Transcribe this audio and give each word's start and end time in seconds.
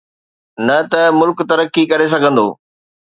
نه 0.67 0.77
ته 0.91 1.01
ملڪ 1.19 1.37
ترقي 1.49 1.83
ڪري 1.91 2.07
سگهندو. 2.13 2.47